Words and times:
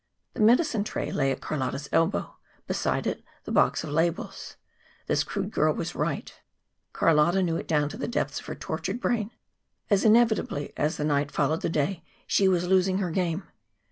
The 0.33 0.41
medicine 0.41 0.83
tray 0.83 1.11
lay 1.11 1.31
at 1.31 1.41
Carlotta's 1.41 1.87
elbow; 1.91 2.35
beside 2.65 3.05
it 3.05 3.23
the 3.43 3.51
box 3.51 3.83
of 3.83 3.91
labels. 3.91 4.55
This 5.05 5.23
crude 5.23 5.51
girl 5.51 5.75
was 5.75 5.93
right 5.93 6.07
right. 6.11 6.33
Carlotta 6.91 7.43
knew 7.43 7.55
it 7.57 7.67
down 7.67 7.87
to 7.89 7.97
the 7.97 8.07
depths 8.07 8.39
of 8.39 8.47
her 8.47 8.55
tortured 8.55 8.99
brain. 8.99 9.29
As 9.91 10.03
inevitably 10.03 10.73
as 10.75 10.97
the 10.97 11.05
night 11.05 11.29
followed 11.29 11.61
the 11.61 11.69
day, 11.69 12.03
she 12.25 12.47
was 12.47 12.65
losing 12.65 12.97
her 12.97 13.11
game. 13.11 13.43